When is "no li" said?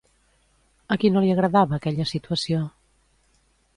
1.17-1.31